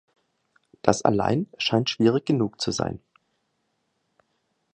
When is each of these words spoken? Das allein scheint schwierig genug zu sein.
Das 0.81 1.03
allein 1.03 1.45
scheint 1.59 1.91
schwierig 1.91 2.25
genug 2.25 2.59
zu 2.59 2.71
sein. 2.71 3.01